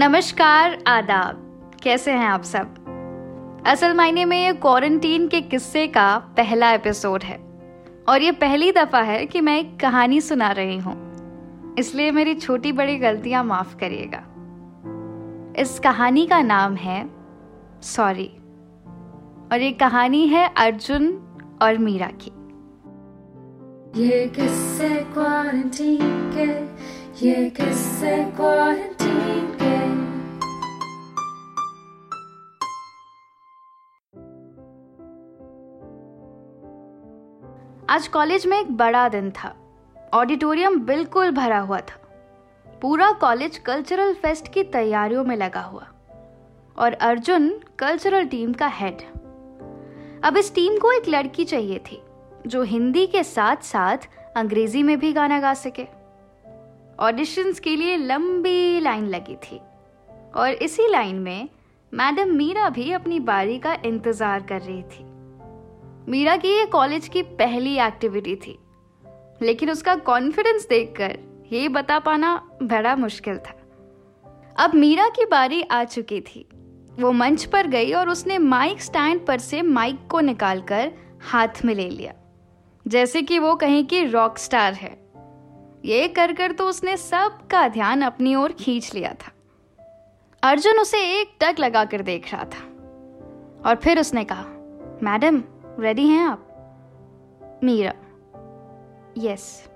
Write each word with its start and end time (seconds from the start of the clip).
नमस्कार, 0.00 0.84
आदाब। 0.86 1.36
कैसे 1.82 2.12
हैं 2.12 2.26
आप 2.26 2.42
सब? 2.42 2.74
असल 3.66 3.94
मायने 3.94 4.24
में 4.24 4.46
ये 4.46 4.52
क्वारंटीन 4.52 5.28
के 5.28 5.40
किस्से 5.40 5.86
का 5.86 6.18
पहला 6.18 6.72
एपिसोड 6.72 7.22
है। 7.22 7.36
और 8.08 8.22
ये 8.22 8.32
पहली 8.32 8.72
दफ़ा 8.72 9.00
है 9.00 9.26
कि 9.26 9.40
मैं 9.40 9.58
एक 9.58 9.80
कहानी 9.80 10.20
सुना 10.20 10.52
रही 10.52 10.78
हूँ। 10.78 11.16
इसलिए 11.78 12.10
मेरी 12.10 12.34
छोटी 12.34 12.72
बड़ी 12.72 12.96
गलतियाँ 12.96 13.44
माफ़ 13.44 13.76
करिएगा। 13.76 14.22
इस 15.58 15.78
कहानी 15.78 16.26
का 16.26 16.42
नाम 16.42 16.74
है 16.74 17.10
सॉरी। 17.82 18.36
और 19.52 19.60
ये 19.60 19.72
कहानी 19.72 20.26
है 20.26 20.54
अर्जुन 20.56 21.22
और 21.62 21.78
मीरा 21.78 22.10
की। 22.22 22.30
ये 24.02 24.28
किस्से 24.28 24.88
क्वारंटीन 24.88 26.32
के, 26.34 26.64
ये 27.26 27.50
किस्से 27.50 28.24
क्वारंटीन 28.24 29.47
आज 37.90 38.06
कॉलेज 38.08 38.44
में 38.46 38.58
एक 38.58 38.70
बड़ा 38.76 39.08
दिन 39.08 39.30
था। 39.30 39.52
ऑडिटोरियम 40.14 40.78
बिल्कुल 40.80 41.30
भरा 41.30 41.58
हुआ 41.58 41.78
था। 41.80 42.00
पूरा 42.66 43.10
कॉलेज 43.12 43.56
कल्चरल 43.58 44.12
फेस्ट 44.14 44.52
की 44.54 44.64
तैयारियों 44.64 45.24
में 45.24 45.34
लगा 45.36 45.60
हुआ 45.60 45.86
और 46.78 46.92
अर्जुन 46.92 47.48
कल्चरल 47.78 48.26
टीम 48.26 48.52
का 48.52 48.66
हेड। 48.70 49.02
अब 50.24 50.36
इस 50.36 50.54
टीम 50.54 50.78
को 50.78 50.92
एक 50.92 51.08
लड़की 51.08 51.44
चाहिए 51.44 51.78
थी, 51.86 52.00
जो 52.46 52.62
हिंदी 52.64 53.06
के 53.06 53.22
साथ 53.24 53.64
साथ 53.64 54.08
अंग्रेज़ी 54.36 54.82
में 54.82 54.98
भी 54.98 55.12
गाना 55.12 55.40
गा 55.40 55.54
सके। 55.54 55.86
ऑडिशंस 56.98 57.60
के 57.60 57.76
लिए 57.76 57.96
लंबी 57.96 58.80
लाइन 58.80 59.06
लगी 59.06 59.36
थी 59.42 59.60
और 60.36 60.50
इसी 60.52 60.90
लाइन 60.90 61.16
में 61.16 61.48
मैडम 61.92 62.36
मीरा 62.36 62.68
भी 62.68 62.90
अपनी 62.92 63.20
बारी 63.22 63.58
का 63.58 63.76
इंतज़ार 63.84 64.42
कर 64.42 64.60
रही 64.60 64.82
थी। 64.82 65.07
मीरा 66.08 66.36
की 66.36 66.48
ये 66.48 66.66
कॉलेज 66.66 67.08
की 67.08 67.22
पहली 67.22 67.78
एक्टिविटी 67.78 68.36
थी। 68.36 68.58
लेकिन 69.42 69.70
उसका 69.70 69.94
कॉन्फिडेंस 69.94 70.68
देखकर 70.68 71.18
ये 71.52 71.68
बता 71.68 71.98
पाना 71.98 72.48
बड़ा 72.62 72.96
मुश्किल 72.96 73.38
था। 73.38 73.60
अब 74.58 74.74
मीरा 74.74 75.08
की 75.08 75.24
बारी 75.24 75.62
आ 75.62 75.84
चुकी 75.84 76.20
थी। 76.20 76.48
वो 77.00 77.12
मंच 77.12 77.44
पर 77.44 77.66
गई 77.66 77.92
और 77.92 78.08
उसने 78.08 78.38
माइक 78.38 78.82
स्टैंड 78.82 79.26
पर 79.26 79.38
से 79.38 79.62
माइक 79.62 79.98
को 80.10 80.20
निकालकर 80.20 80.92
हाथ 81.22 81.48
में 81.64 81.74
ले 81.74 81.88
लिया। 81.88 82.14
जैसे 82.88 83.22
कि 83.22 83.38
वो 83.38 83.54
कहीं 83.54 83.84
की 83.84 84.04
रॉक 84.04 84.38
स्टार 84.38 84.72
है। 84.72 85.10
ये 85.84 86.08
कर 86.08 86.32
कर 86.32 86.52
तो 86.52 86.68
उसने 86.68 86.96
सबका 86.96 87.68
ध्यान 87.68 88.02
अपनी 88.02 88.34
ओर 88.34 88.52
खींच 88.52 88.94
लिया 88.94 89.14
था। 89.14 89.32
अर्जुन 90.42 90.78
उसे 90.78 91.20
एक 91.20 91.36
टक 91.40 91.56
लगाकर 91.58 92.02
देख 92.02 92.34
रहा 92.34 92.44
था। 92.44 92.64
और 93.66 93.80
फिर 93.84 94.00
उसने 94.00 94.24
कहा, 94.24 94.44
मैडम 95.02 95.42
रेडी 95.78 96.06
हैं 96.06 96.22
आप? 96.26 97.60
मीरा. 97.64 97.92
यस 99.18 99.68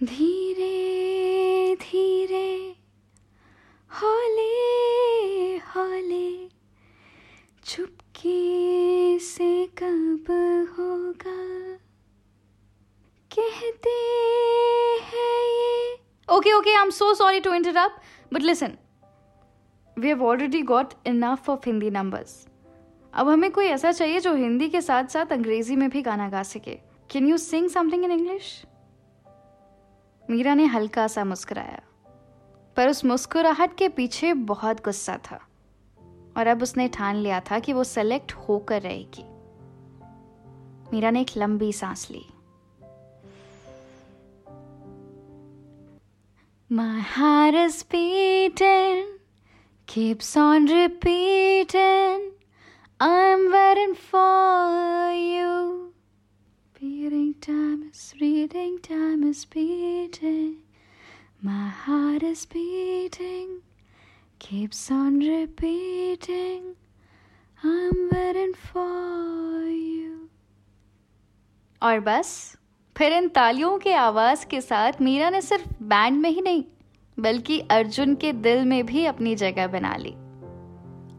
धीरे 0.00 1.74
धीरे. 1.74 2.76
हौले 3.90 4.46
हौले. 5.56 6.48
चुपके 7.64 9.18
से 9.18 9.66
कब 9.66 10.30
होगा? 10.78 11.38
कहते 13.36 13.96
हैं 15.10 15.42
ये. 15.44 15.98
Okay 16.36 16.52
okay 16.52 16.74
I 16.74 16.82
am 16.82 16.90
so 16.90 17.14
sorry 17.14 17.40
to 17.40 17.54
interrupt 17.54 18.34
but 18.34 18.42
listen 18.42 18.76
we 19.98 20.08
have 20.08 20.24
already 20.24 20.62
got 20.62 20.88
enough 21.06 21.50
of 21.50 21.60
Hindi 21.66 21.90
numbers 21.90 22.48
अब 23.14 23.28
हमें 23.28 23.52
कोई 23.52 23.64
ऐसा 23.64 23.92
चाहिए 23.92 24.20
जो 24.20 24.34
हिंदी 24.34 24.68
के 24.68 24.80
साथ 24.80 25.04
साथ 25.04 25.32
अंग्रेज़ी 25.32 25.76
में 25.76 25.90
भी 25.90 26.02
गाना 26.02 26.28
गा 26.28 26.42
सके। 26.42 26.74
Can 27.10 27.28
you 27.28 27.36
sing 27.36 27.70
something 27.70 28.04
in 28.04 28.10
English 28.10 28.64
Meera 30.30 30.54
ने 30.54 30.64
हल्का 30.64 31.06
सा 31.06 31.24
मुस्कुराया। 31.24 31.82
पर 32.76 32.88
उस 32.88 33.04
मुस्कुराहट 33.04 33.76
के 33.76 33.88
पीछे 33.88 34.34
बहुत 34.34 34.84
गुस्सा 34.84 35.18
था। 35.30 35.46
और 36.36 36.46
अब 36.46 36.62
उसने 36.62 36.88
ठान 36.88 37.16
लिया 37.16 37.40
था 37.40 37.58
कि 37.58 37.72
वो 37.72 37.84
सेलेक्ट 37.84 38.32
होकर 38.32 38.82
रहेगी। 38.82 39.24
मीरा 40.92 41.10
ने 41.10 41.20
एक 41.20 41.30
लंबी 41.36 41.72
सांस 41.72 42.08
ली। 42.10 42.26
My 46.72 47.00
heart 47.00 47.54
is 47.54 47.88
beating, 47.90 49.19
keeps 49.89 50.35
on 50.37 50.65
repeating. 50.65 52.31
I'm 52.99 53.51
waiting 53.51 53.95
for 53.95 55.11
you. 55.13 55.93
Beating 56.79 57.33
time 57.41 57.89
is 57.91 58.13
reading, 58.19 58.79
time 58.79 59.23
is 59.23 59.45
beating. 59.45 60.57
My 61.41 61.67
heart 61.69 62.23
is 62.23 62.45
beating, 62.45 63.61
keeps 64.39 64.89
on 64.91 65.19
repeating. 65.19 66.75
I'm 67.63 68.09
waiting 68.11 68.53
for 68.53 69.67
you. 69.67 70.29
और 71.83 71.99
बस 71.99 72.31
फिर 72.97 73.13
इन 73.13 73.27
तालियों 73.35 73.77
के 73.79 73.93
आवाज 73.93 74.45
के 74.49 74.61
साथ 74.61 75.01
मीरा 75.01 75.29
ने 75.29 75.41
सिर्फ 75.41 75.81
बैंड 75.81 76.17
में 76.21 76.29
ही 76.29 76.41
नहीं 76.41 76.63
बल्कि 77.20 77.60
अर्जुन 77.60 78.14
के 78.14 78.32
दिल 78.32 78.64
में 78.64 78.86
भी 78.86 79.04
अपनी 79.04 79.34
जगह 79.34 79.66
बना 79.66 79.96
ली। 79.96 80.14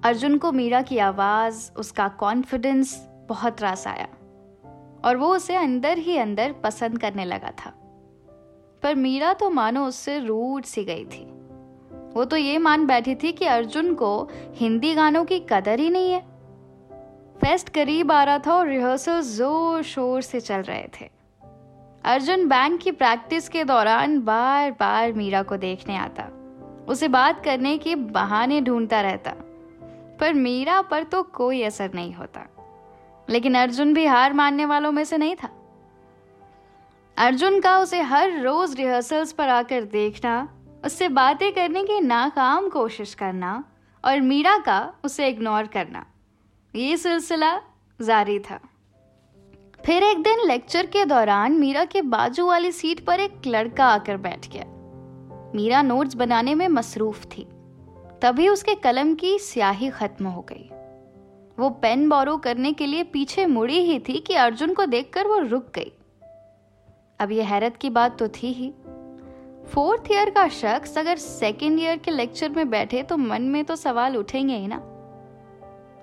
अर्जुन 0.04 0.38
को 0.38 0.52
मीरा 0.52 0.82
की 0.82 0.98
आवाज़, 0.98 1.72
उसका 1.78 2.08
कॉन्फिडेंस 2.08 3.08
बहुत 3.30 3.62
रास 3.62 3.88
आया। 3.88 4.08
और 5.06 5.18
वो 5.18 5.36
उसे 5.36 5.56
अंदर 5.56 5.98
ही 5.98 6.18
अंदर 6.18 6.52
पसंद 6.52 7.00
करने 7.00 7.26
लगा 7.26 7.52
था। 7.52 7.74
पर 8.84 8.96
मीरा 8.96 9.34
तो 9.34 9.50
मानो 9.50 9.86
उससे 9.86 10.20
रूट 10.20 10.66
सी 10.66 10.84
गई 10.84 11.06
थी। 11.06 11.26
वो 12.14 12.26
तो 12.26 12.38
ये 12.38 12.58
मान 12.58 12.86
बैठी 12.86 13.16
थी 13.16 13.32
कि 13.32 13.46
अर्जुन 13.46 13.94
को 13.94 14.30
हिंदी 14.54 14.96
गानों 14.96 15.26
की 15.26 15.40
कदर 15.40 15.80
ही 15.80 15.90
नहीं 15.90 16.12
है। 16.12 16.22
फेस्ट 17.42 17.70
करीब 17.70 18.12
आ 18.12 18.24
रहा 18.24 18.40
था 18.40 18.56
और 18.56 18.68
रिहर्सल 18.68 19.22
ज़ोर 19.22 19.84
शोर 19.84 20.22
से 20.22 20.40
चल 20.40 20.58
रहे 20.58 20.88
थे। 21.02 21.21
अर्जुन 22.04 22.48
बैंक 22.48 22.80
की 22.82 22.92
प्रैक्टिस 22.92 23.48
के 23.50 23.64
दौरान 23.64 24.20
बार 24.20 24.72
बार 24.72 25.12
मीरा 25.14 25.42
को 25.44 25.58
देखने 25.58 25.98
आता। 25.98 26.24
उसे 26.88 27.08
बात 27.08 27.44
करने 27.44 27.78
के 27.78 27.96
बहाने 27.96 28.62
ढूंढता 28.62 29.02
रहता, 29.02 29.32
पर 30.20 30.34
मीरा 30.34 30.82
पर 30.82 31.04
तो 31.04 31.22
कोई 31.24 31.62
असर 31.64 31.92
नहीं 31.94 32.14
होता। 32.14 32.46
लेकिन 33.30 33.56
अर्जुन 33.56 33.94
भी 33.94 34.06
हार 34.06 34.34
मानने 34.34 34.66
वालों 34.66 34.92
में 34.92 35.04
से 35.04 35.18
नहीं 35.18 35.36
था। 35.36 35.50
अर्जुन 37.18 37.60
का 37.60 37.78
उसे 37.80 38.02
हर 38.02 38.40
रोज 38.42 38.76
रिहर्सल्स 38.76 39.32
पर 39.32 39.50
आकर 39.50 39.84
देखना, 39.84 40.50
उससे 40.86 41.10
बातें 41.10 41.52
करने 41.52 41.84
की 41.84 42.00
नाकाम 42.00 42.70
कोशिश 42.70 43.14
करना 43.14 43.64
और 44.04 44.22
मीरा 44.22 44.58
का 44.58 44.94
उसे 45.04 45.28
इग्नोर 45.28 45.68
करना, 45.68 46.06
ये 46.76 46.98
सिलसिला 46.98 47.56
जारी 48.00 48.40
था। 48.40 48.60
फिर 49.86 50.04
एक 50.04 50.24
दिन 50.24 50.48
लेक्चर 50.48 50.86
के 50.86 51.06
दौरान 51.06 51.52
मीरा 51.52 51.86
के 51.86 52.02
बाजू 52.02 52.46
वाली 52.48 52.72
सीट 52.72 53.06
पर 53.06 53.20
एक 53.20 53.48
लड़का 53.48 53.86
आकर 53.86 54.18
बैठ 54.18 54.48
गया। 54.48 54.64
मीरा 55.56 55.82
नोट्स 55.82 56.16
बनाने 56.16 56.56
में 56.56 56.68
मसरूफ 56.68 57.26
थी। 57.26 57.48
तभी 58.22 58.48
उसके 58.50 58.76
कलम 58.76 59.16
की 59.16 59.40
स्याही 59.40 59.90
खत्म 59.90 60.28
हो 60.28 60.42
गई। 60.42 60.70
वो 61.60 61.70
पेन 61.70 62.10
बोरो 62.10 62.38
करने 62.38 62.74
के 62.74 62.86
लिए 62.86 63.04
पीछे 63.04 63.46
मुड़ी 63.46 63.80
ही 63.80 64.00
थी 64.00 64.20
कि 64.20 64.34
अर्जुन 64.34 64.74
को 64.74 64.86
देखकर 64.86 65.28
वो 65.28 65.40
रुक 65.40 65.72
गई। 65.76 65.92
अब 67.20 67.32
ये 67.32 67.42
हैरत 67.42 67.78
की 67.78 67.90
बात 67.90 68.20
तो 68.20 68.28
थी 68.28 68.54
ही। 68.54 68.74
फोर्थ 69.74 70.12
ईयर 70.12 70.30
का 70.30 70.48
शख्स 70.48 70.98
अगर 70.98 71.16
सेकेंड 71.16 71.80
ईयर 71.80 71.98
के 71.98 72.12
लेक्चर 72.12 72.50
में 72.50 72.70
बैठे 72.70 73.04
तो 73.04 73.18
मन 73.18 73.42
में 73.42 73.64
तो 73.66 73.76
सवाल 73.76 74.18
उठेंगे 74.18 74.56
ही 74.56 74.68
ना। 74.68 74.78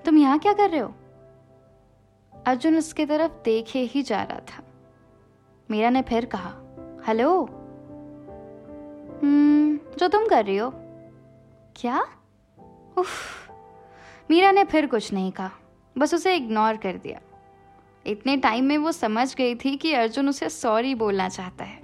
तुम 0.04 0.18
यहाँ 0.18 0.38
क्या 0.38 0.52
कर 0.52 0.70
रहे 0.70 0.80
हो? 0.80 0.94
अर्जुन 2.48 2.76
उसकी 2.76 3.06
तरफ़ 3.06 3.32
देखे 3.32 3.78
ही 3.78 4.02
जा 4.02 4.22
रहा 4.22 4.40
था। 4.40 4.62
मीरा 5.70 5.90
ने 5.90 6.02
फिर 6.02 6.24
कहा 6.24 6.54
हेलो? 7.06 7.44
हम्म, 9.22 9.78
जो 9.98 10.08
तुम 10.08 10.28
कर 10.28 10.44
रही 10.44 10.56
हो। 10.56 10.72
क्या? 11.76 12.06
उफ। 12.98 13.50
मीरा 14.30 14.52
ने 14.52 14.64
फिर 14.64 14.86
कुछ 14.86 15.12
नहीं 15.12 15.32
कहा 15.32 15.50
बस 15.98 16.14
उसे 16.14 16.36
इग्नोर 16.36 16.76
कर 16.76 16.96
दिया। 16.96 17.20
इतने 18.06 18.36
टाइम 18.36 18.64
में 18.64 18.78
वो 18.78 18.92
समझ 18.92 19.34
गई 19.34 19.54
थी 19.54 19.76
कि 19.76 19.92
अर्जुन 19.92 20.28
उसे 20.28 20.48
सॉरी 20.48 20.94
बोलना 20.94 21.28
चाहता 21.28 21.64
है 21.64 21.82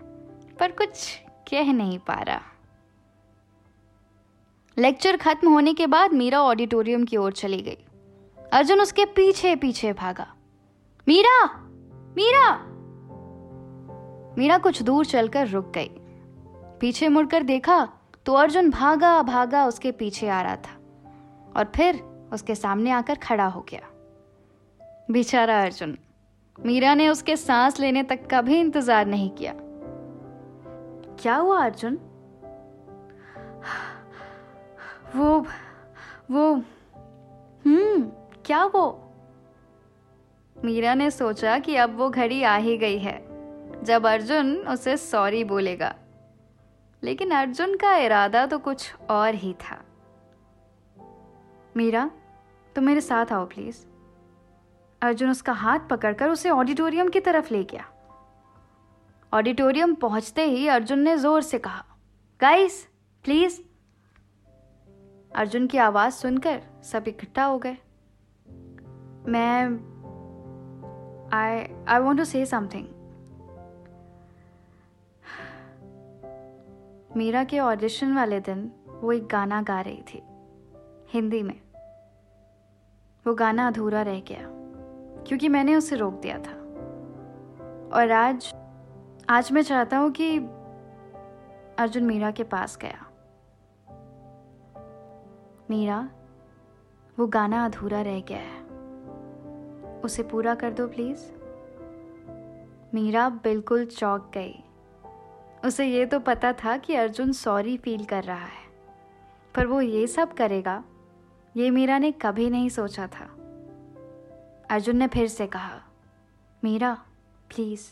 पर 0.60 0.72
कुछ 0.72 1.20
कह 1.50 1.72
नहीं 1.72 1.98
पा 1.98 2.14
रहा। 2.14 2.40
लेक्चर 4.78 5.16
खत्म 5.16 5.52
होने 5.52 5.74
के 5.74 5.86
बाद 5.86 6.12
मीरा 6.12 6.42
ऑडिटोरियम 6.42 7.04
की 7.04 7.16
ओर 7.16 7.32
चली 7.32 7.62
गई। 7.62 7.78
अर्जुन 8.52 8.80
उसके 8.80 9.04
पीछे 9.04 9.56
पीछे 9.56 9.92
भागा। 9.92 10.33
मीरा 11.06 11.44
मीरा। 12.16 12.50
मीरा 14.38 14.56
कुछ 14.58 14.82
दूर 14.82 15.06
चलकर 15.06 15.48
रुक 15.48 15.72
गई। 15.74 15.90
पीछे 16.80 17.08
मुड़कर 17.08 17.42
देखा 17.42 17.88
तो 18.26 18.32
अर्जुन 18.32 18.70
भागा 18.70 19.22
भागा 19.22 19.66
उसके 19.66 19.92
पीछे 19.92 20.28
आ 20.28 20.40
रहा 20.42 20.56
था 20.56 20.74
और 21.56 21.72
फिर 21.76 22.00
उसके 22.32 22.54
सामने 22.54 22.90
आकर 22.90 23.14
खड़ा 23.14 23.46
हो 23.46 23.60
गया। 23.60 23.88
बेचारा 25.10 25.62
अर्जुन, 25.62 25.96
मीरा 26.58 26.94
ने 26.94 27.08
उसके 27.08 27.36
सांस 27.36 27.80
लेने 27.80 28.02
तक 28.02 28.26
का 28.26 28.40
भी 28.40 28.60
इंतज़ार 28.60 29.06
नहीं 29.06 29.30
किया। 29.30 29.52
क्या 31.22 31.36
हुआ 31.36 31.62
अर्जुन? 31.64 31.98
वो 35.16 35.38
वो 36.30 36.52
हम्म 37.64 38.02
क्या 38.46 38.64
वो? 38.64 39.00
मीरा 40.64 40.94
ने 40.94 41.10
सोचा 41.10 41.58
कि 41.58 41.76
अब 41.76 41.96
वो 41.96 42.08
घड़ी 42.10 42.42
आ 42.42 42.56
ही 42.56 42.76
गई 42.76 42.98
है, 42.98 43.16
जब 43.84 44.06
अर्जुन 44.06 44.56
उसे 44.56 44.96
सॉरी 44.96 45.44
बोलेगा। 45.44 45.94
लेकिन 47.02 47.30
अर्जुन 47.30 47.76
का 47.76 47.96
इरादा 47.96 48.46
तो 48.46 48.58
कुछ 48.58 48.94
और 49.10 49.34
ही 49.34 49.52
था। 49.54 49.82
मीरा, 51.76 52.10
तुम 52.76 52.84
मेरे 52.84 53.00
साथ 53.00 53.32
आओ 53.32 53.46
प्लीज़ 53.46 53.84
अर्जुन 55.02 55.30
उसका 55.30 55.52
हाथ 55.52 55.78
पकड़कर 55.90 56.28
उसे 56.28 56.50
ऑडिटोरियम 56.50 57.08
की 57.08 57.20
तरफ़ 57.20 57.52
ले 57.52 57.62
गया। 57.64 57.84
ऑडिटोरियम 59.32 59.94
पहुँचते 59.94 60.42
ही 60.42 60.66
अर्जुन 60.68 60.98
ने 60.98 61.16
ज़ोर 61.16 61.42
से 61.42 61.58
कहा 61.58 61.84
गाइस 62.40 62.86
प्लीज़ 63.24 63.60
अर्जुन 65.36 65.66
की 65.66 65.78
आवाज़ 65.78 66.14
सुनकर 66.14 66.60
सब 66.84 67.08
इकट्ठा 67.08 67.44
हो 67.44 67.58
गए। 67.58 67.76
मैं 69.28 69.93
I 71.34 71.58
I 71.88 72.00
want 72.00 72.18
to 72.18 72.24
say 72.24 72.44
something 72.46 72.86
Meera 77.16 77.44
के 77.44 77.58
ऑडिशन 77.60 78.14
वाले 78.14 78.40
दिन 78.40 78.70
वो 78.88 79.12
एक 79.12 79.26
गाना 79.26 79.60
गा 79.62 79.80
रही 79.80 80.02
थी, 80.02 80.22
हिंदी 81.08 81.42
में। 81.42 81.60
वो 83.26 83.34
गाना 83.34 83.66
अधूरा 83.68 84.02
रह 84.02 84.20
गया, 84.20 84.48
क्योंकि 85.26 85.48
मैंने 85.48 85.76
उसे 85.76 85.96
रोक 85.96 86.20
दिया 86.20 86.38
था। 86.38 86.54
और 87.94 88.12
आज 88.12 88.52
आज 89.28 89.52
मैं 89.52 89.62
चाहता 89.62 89.98
हूँ 89.98 90.10
कि 90.10 90.36
अर्जुन 91.78 92.04
मीरा 92.04 92.30
के 92.30 92.42
पास 92.44 92.78
गया। 92.82 93.06
मीरा, 95.70 96.08
वो 97.18 97.26
गाना 97.26 97.64
अधूरा 97.64 98.02
रह 98.02 98.20
गया 98.20 98.38
है। 98.38 98.63
उसे 100.04 100.22
पूरा 100.22 100.54
कर 100.54 100.72
दो 100.72 100.86
प्लीज़ 100.88 101.20
मीरा 102.94 103.28
बिल्कुल 103.28 103.84
चौक 103.86 104.30
गई। 104.34 104.54
उसे 105.64 105.86
ये 105.86 106.06
तो 106.06 106.20
पता 106.20 106.52
था 106.52 106.76
कि 106.76 106.94
अर्जुन 106.94 107.32
सॉरी 107.32 107.76
फील 107.76 108.04
कर 108.04 108.24
रहा 108.24 108.44
है। 108.44 108.62
पर 109.54 109.66
वो 109.66 109.80
ये 109.80 110.06
सब 110.06 110.32
करेगा, 110.32 110.84
ये 111.56 111.70
मीरा 111.70 111.98
ने 111.98 112.12
कभी 112.12 112.50
नहीं 112.50 112.68
सोचा 112.68 113.06
था। 113.06 113.24
अर्जुन 114.70 114.96
ने 114.96 115.06
फिर 115.06 115.28
से 115.28 115.46
कहा, 115.46 115.80
Meera 116.64 116.94
please 117.48 117.82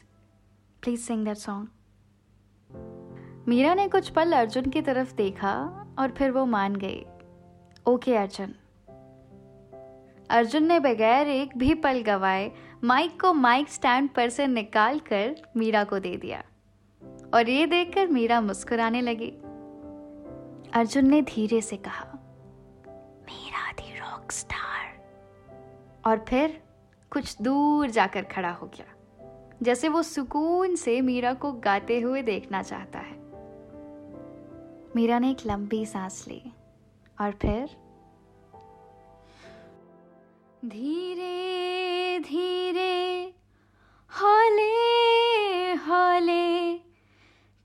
please 0.82 1.00
sing 1.00 1.24
that 1.24 1.36
song 1.36 1.68
Meera 3.48 3.74
ने 3.74 3.88
कुछ 3.88 4.08
पल 4.08 4.32
अर्जुन 4.32 4.64
की 4.64 4.82
तरफ़ 4.82 5.14
देखा 5.14 5.52
और 5.98 6.10
फिर 6.10 6.30
वो 6.30 6.44
मान 6.46 6.76
गई 6.76 7.04
ओके 7.86 8.16
अर्जुन 8.16 8.54
अर्जुन 10.32 10.64
ने 10.64 10.78
बगैर 10.80 11.28
एक 11.28 11.56
भी 11.58 11.74
पल 11.74 12.00
गवाए, 12.02 12.50
माइक 12.84 13.20
को 13.20 13.32
माइक 13.32 13.68
स्टैंड 13.68 14.08
पर 14.10 14.28
से 14.28 14.46
निकाल 14.46 14.98
कर 15.00 15.34
मीरा 15.56 15.82
को 15.84 15.98
दे 15.98 16.16
दिया। 16.16 16.42
और 17.34 17.48
ये 17.48 17.66
देखकर 17.66 18.06
मीरा 18.06 18.40
मुस्कुराने 18.40 19.00
लगी। 19.00 19.28
अर्जुन 20.72 21.08
ने 21.08 21.20
धीरे 21.22 21.60
से 21.60 21.76
कहा, 21.76 22.04
मीरा 23.26 23.72
दी 23.72 23.98
रॉक 23.98 24.32
स्टार 24.32 24.88
और 26.06 26.24
फिर 26.28 26.62
कुछ 27.12 27.36
दूर 27.42 27.90
जाकर 27.90 28.22
खड़ा 28.22 28.50
हो 28.50 28.66
गया, 28.66 28.86
जैसे 29.62 29.88
वो 29.88 30.02
सुकून 30.02 30.76
से 30.76 31.00
मीरा 31.00 31.34
को 31.34 31.52
गाते 31.52 32.00
हुए 32.00 32.22
देखना 32.22 32.62
चाहता 32.62 32.98
है। 32.98 33.20
मीरा 34.96 35.18
ने 35.18 35.30
एक 35.30 35.46
लंबी 35.46 35.86
सांस 35.86 36.24
ली 36.28 36.42
और 37.20 37.30
फिर 37.32 37.81
धीरे 40.64 42.18
धीरे 42.18 43.34
हौले 44.10 45.72
हौले 45.72 46.78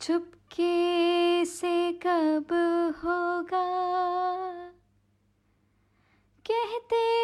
चुपके 0.01 1.45
से 1.45 1.91
कब 1.93 2.47
होगा? 3.03 3.65
कहते 6.49 7.16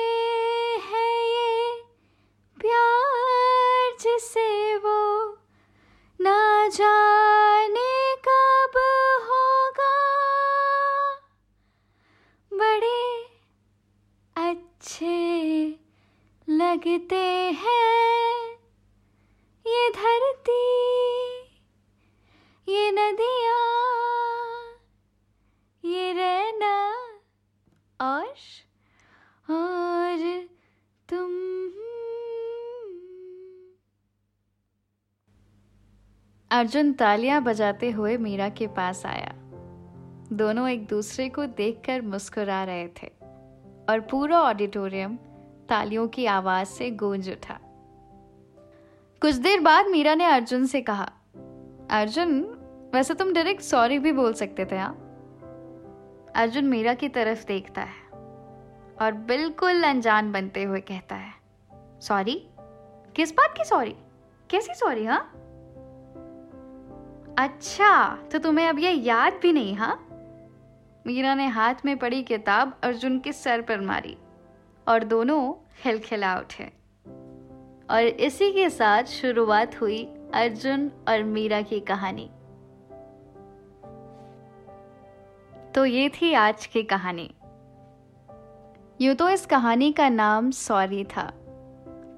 लगते 16.73 17.15
हैं। 17.53 18.51
ये 19.67 19.89
धरती, 19.89 20.63
ये 22.67 22.91
नदिया, 22.91 23.59
ये 25.85 26.13
रहना 26.13 26.93
और 28.01 28.25
और 29.49 30.47
तुम। 31.09 31.29
अर्जुन 36.51 36.93
तालियाँ 36.93 37.41
बजाते 37.41 37.91
हुए 37.91 38.17
मीरा 38.17 38.49
के 38.49 38.67
पास 38.67 39.05
आया। 39.05 39.33
दोनों 40.33 40.69
एक 40.69 40.87
दूसरे 40.87 41.29
को 41.29 41.45
देखकर 41.45 42.01
मुस्कुरा 42.01 42.63
रहे 42.63 42.87
थे 42.87 43.07
और 43.89 44.07
पूरा 44.11 44.41
ऑडिटोरियम 44.41 45.17
तालियों 45.69 46.07
की 46.07 46.25
आवाज़ 46.25 46.67
से 46.67 46.89
गूंज 46.91 47.29
उठा। 47.29 47.59
कुछ 49.21 49.35
देर 49.35 49.59
बाद 49.59 49.87
मीरा 49.87 50.15
ने 50.15 50.25
अर्जुन 50.25 50.65
से 50.65 50.81
कहा, 50.81 51.11
अर्जुन, 51.91 52.41
वैसे 52.93 53.13
तुम 53.13 53.33
डायरेक्ट 53.33 53.61
सॉरी 53.61 53.99
भी 53.99 54.11
बोल 54.11 54.33
सकते 54.33 54.65
थे 54.65 54.77
हाँ? 54.77 54.93
अर्जुन 56.35 56.65
मीरा 56.65 56.93
की 56.93 57.09
तरफ़ 57.09 57.45
देखता 57.45 57.81
है 57.81 58.01
और 59.01 59.11
बिल्कुल 59.27 59.83
अनजान 59.83 60.31
बनते 60.31 60.63
हुए 60.63 60.79
कहता 60.79 61.15
है 61.15 61.33
सॉरी 61.99 62.35
किस 63.15 63.31
बात 63.31 63.53
की 63.57 63.63
सॉरी 63.63 63.95
कैसी 64.49 64.73
सॉरी 64.73 65.05
हाँ? 65.05 65.21
अच्छा 67.39 68.17
तो 68.31 68.39
तुम्हें 68.39 68.67
अब 68.67 68.79
ये 68.79 68.91
याद 68.91 69.39
भी 69.41 69.53
नहीं 69.53 69.75
हाँ? 69.75 69.95
मीरा 71.07 71.35
ने 71.35 71.47
हाथ 71.47 71.75
में 71.85 71.97
पड़ी 71.97 72.23
किताब 72.23 72.77
अर्जुन 72.83 73.19
के 73.19 73.31
सर 73.33 73.61
पर 73.61 73.81
मारी। 73.81 74.17
और 74.87 75.03
दोनों 75.03 75.53
खिलखिला 75.83 76.35
उठे। 76.37 76.71
और 77.89 78.03
इसी 78.03 78.51
के 78.51 78.69
साथ 78.69 79.03
शुरुआत 79.03 79.81
हुई 79.81 80.03
अर्जुन 80.33 80.91
और 81.07 81.23
मीरा 81.23 81.61
की 81.61 81.79
कहानी। 81.79 82.29
तो 85.75 85.85
ये 85.85 86.09
थी 86.09 86.33
आज 86.33 86.65
की 86.65 86.83
कहानी। 86.83 87.29
यूँ 89.01 89.15
तो 89.15 89.29
इस 89.29 89.45
कहानी 89.45 89.91
का 89.91 90.09
नाम 90.09 90.51
सॉरी 90.51 91.03
था, 91.03 91.31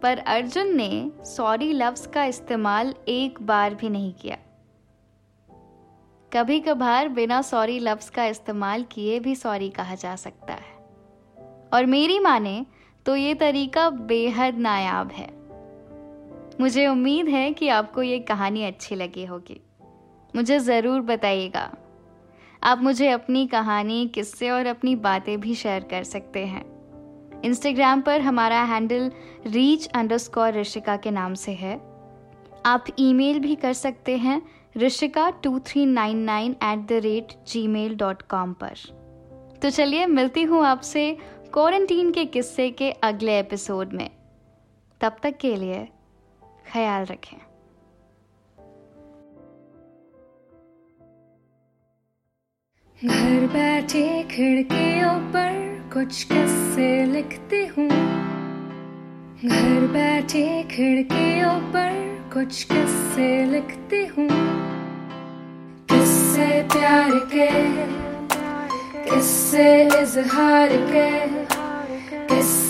पर 0.03 0.17
अर्जुन 0.17 0.75
ने 0.75 1.11
सॉरी 1.25 1.71
लफ्ज 1.73 2.05
का 2.05 2.23
इस्तेमाल 2.23 2.93
एक 3.07 3.41
बार 3.41 3.75
भी 3.75 3.89
नहीं 3.89 4.13
किया। 4.13 4.37
कभी 6.31 6.59
कभार 6.59 7.07
बिना 7.09 7.41
सॉरी 7.41 7.79
लफ्ज 7.79 8.09
का 8.09 8.25
इस्तेमाल 8.25 8.83
किए 8.83 9.19
भी 9.19 9.35
सॉरी 9.35 9.69
कहा 9.69 9.95
जा 9.95 10.15
सकता 10.15 10.53
है। 10.53 10.74
और 11.73 11.85
मेरी 11.85 12.19
माने 12.19 12.65
तो 13.05 13.15
ये 13.15 13.33
तरीका 13.33 13.89
बेहद 13.89 14.57
नायाब 14.57 15.11
है। 15.11 15.27
मुझे 16.61 16.87
उम्मीद 16.87 17.27
है 17.27 17.51
कि 17.53 17.67
आपको 17.67 18.03
ये 18.03 18.19
कहानी 18.19 18.63
अच्छी 18.63 18.95
लगी 18.95 19.25
होगी। 19.25 19.59
मुझे 20.33 20.59
ज़रूर 20.59 21.01
बताइएगा। 21.01 21.69
आप 22.63 22.81
मुझे 22.81 23.09
अपनी 23.09 23.45
कहानी, 23.47 24.07
किस्से 24.07 24.49
और 24.49 24.65
अपनी 24.65 24.95
बातें 24.95 25.39
भी 25.39 25.55
शेयर 25.55 25.83
कर 25.83 26.03
सकते 26.03 26.45
हैं। 26.45 26.63
इंस्टाग्राम 27.41 28.01
पर 28.01 28.21
हमारा 28.21 28.61
हैंडल 28.63 29.11
रीच 29.47 29.87
अंडरस्कोर 29.87 30.53
ऋषिका 30.53 30.95
के 30.97 31.11
नाम 31.11 31.33
से 31.33 31.51
है। 31.51 31.75
आप 32.65 32.85
ईमेल 32.99 33.39
भी 33.39 33.55
कर 33.55 33.73
सकते 33.73 34.17
हैं 34.17 34.41
Rishika 34.77 35.29
two 35.43 35.59
three 35.59 35.85
nine 35.85 36.17
nine 36.17 36.55
at 36.63 36.87
the 36.87 37.01
rate 37.03 37.33
Gmail 37.67 37.95
dot 37.95 38.21
com 38.21 38.53
पर। 38.53 38.73
तो 39.61 39.69
चलिए, 39.69 40.05
मिलती 40.05 40.43
हूँ 40.43 40.63
आपसे 40.65 41.17
क्वारंटीन 41.55 42.11
के 42.11 42.25
किस्से 42.25 42.71
के 42.71 42.91
अगले 42.91 43.39
एपिसोड 43.39 43.93
में। 43.93 44.09
तब 45.01 45.15
तक 45.23 45.37
के 45.37 45.55
लिए 45.55 45.87
ख्याल 46.73 47.05
रखें। 47.05 47.37
घर 53.07 53.47
बैठे 53.47 54.23
खिड़कियों 54.23 55.19
पर 55.19 55.83
कुछ 55.93 56.23
किस्से 56.23 57.05
लिखती 57.05 57.65
हूँ। 57.65 57.89
घर 59.45 59.87
बैठे 59.87 60.63
खिड़कियों 60.63 61.59
पर 61.59 62.23
कुछ 62.33 62.63
किस्से 62.63 63.45
लिखती 63.45 64.05
हूँ। 64.05 64.29
किस्से 65.85 66.63
प्यार 66.63 67.11
के, 67.11 67.71
किस्से 69.09 69.85
इजहार 70.01 70.69
के। 70.71 71.44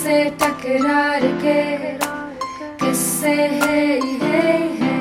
किस्से 0.06 0.24
टकरार 0.40 1.22
के 1.42 1.62
किस्से 2.78 3.30
है 3.30 3.80
है 4.22 4.52
है। 4.80 4.98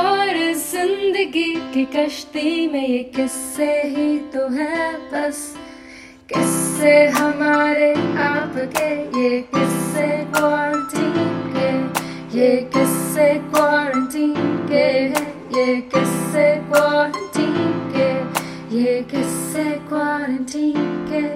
और 0.00 0.38
ज़िंदगी 0.58 1.52
की 1.74 1.84
कश्ती 1.96 2.66
में 2.68 2.86
ये 2.88 3.02
किस्से 3.16 3.70
ही 3.86 4.18
तो 4.32 4.46
है, 4.48 4.92
बस। 5.12 5.42
किस्से 6.28 6.94
हमारे 7.08 7.92
आपके, 8.24 8.88
ये 9.20 9.40
किस्से 9.54 10.06
क्वारंटीन 10.32 11.28
के, 11.52 11.70
ये 12.38 12.56
किस्से 12.74 13.32
क्वारंटीन 13.50 14.34
के 14.70 14.88
ये 15.58 15.80
किस्से 15.94 16.54
क्वारंटीन 16.68 17.72
के, 17.92 18.08
ये 18.76 19.00
किस्से 19.10 19.64
क्वारंटीन 19.88 20.86
के, 21.10 21.26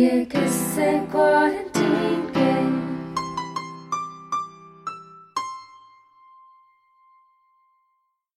ये 0.00 0.24
किस्से 0.32 0.92
क्वारंटीन 1.12 1.69
name. 1.90 2.29